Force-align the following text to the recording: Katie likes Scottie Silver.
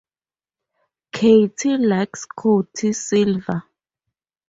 Katie 1.11 1.77
likes 1.77 2.21
Scottie 2.23 2.91
Silver. 2.93 3.61